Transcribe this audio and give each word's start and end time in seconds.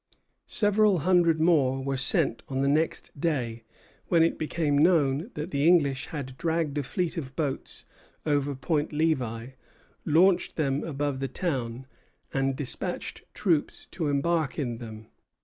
Several 0.47 0.97
hundred 1.01 1.39
more 1.39 1.83
were 1.83 1.95
sent 1.95 2.41
on 2.49 2.61
the 2.61 2.67
next 2.67 3.11
day, 3.21 3.63
when 4.07 4.23
it 4.23 4.39
became 4.39 4.75
known 4.75 5.29
that 5.35 5.51
the 5.51 5.67
English 5.67 6.07
had 6.07 6.35
dragged 6.39 6.75
a 6.79 6.81
fleet 6.81 7.17
of 7.17 7.35
boats 7.35 7.85
over 8.25 8.55
Point 8.55 8.91
Levi, 8.91 9.49
launched 10.03 10.55
them 10.55 10.83
above 10.83 11.19
the 11.19 11.27
town, 11.27 11.85
and 12.33 12.55
despatched 12.55 13.21
troops 13.35 13.85
to 13.91 14.07
embark 14.07 14.57
in 14.57 14.79
them. 14.79 15.05